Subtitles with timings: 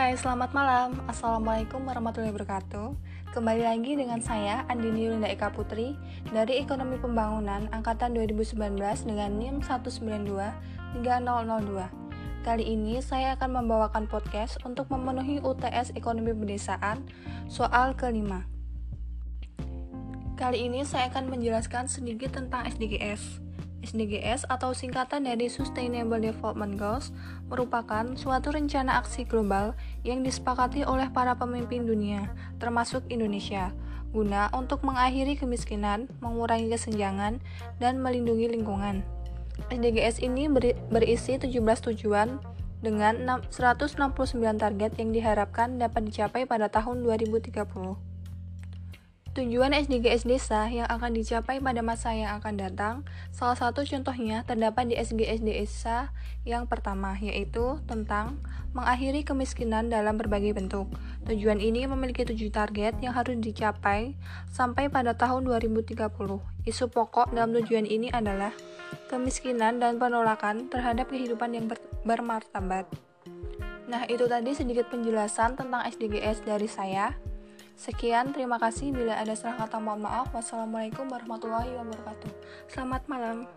[0.00, 0.96] Hai, selamat malam.
[1.12, 2.96] Assalamualaikum warahmatullahi wabarakatuh.
[3.36, 5.92] Kembali lagi dengan saya, Andini Yulinda Eka Putri,
[6.32, 11.04] dari Ekonomi Pembangunan Angkatan 2019 dengan NIM 192-3002.
[12.40, 17.04] Kali ini saya akan membawakan podcast untuk memenuhi UTS Ekonomi Pedesaan
[17.52, 18.48] soal kelima.
[20.40, 23.49] Kali ini saya akan menjelaskan sedikit tentang SDGs.
[23.90, 27.10] SDGs atau singkatan dari Sustainable Development Goals
[27.50, 29.74] merupakan suatu rencana aksi global
[30.06, 32.30] yang disepakati oleh para pemimpin dunia,
[32.62, 33.74] termasuk Indonesia,
[34.14, 37.42] guna untuk mengakhiri kemiskinan, mengurangi kesenjangan,
[37.82, 39.02] dan melindungi lingkungan.
[39.66, 40.46] SDGs ini
[40.88, 41.50] berisi 17
[41.90, 42.38] tujuan
[42.80, 43.98] dengan 169
[44.56, 47.60] target yang diharapkan dapat dicapai pada tahun 2030.
[49.30, 54.90] Tujuan SDGs desa yang akan dicapai pada masa yang akan datang, salah satu contohnya terdapat
[54.90, 56.10] di SDGs desa
[56.42, 58.42] yang pertama, yaitu tentang
[58.74, 60.90] mengakhiri kemiskinan dalam berbagai bentuk.
[61.30, 64.18] Tujuan ini memiliki tujuh target yang harus dicapai
[64.50, 66.10] sampai pada tahun 2030.
[66.66, 68.50] Isu pokok dalam tujuan ini adalah
[69.06, 72.90] kemiskinan dan penolakan terhadap kehidupan yang ber bermartabat.
[73.86, 77.29] Nah, itu tadi sedikit penjelasan tentang SDGs dari saya.
[77.80, 78.92] Sekian, terima kasih.
[78.92, 80.28] Bila ada salah kata mohon maaf.
[80.36, 82.28] Wassalamualaikum warahmatullahi wabarakatuh.
[82.68, 83.48] Selamat malam.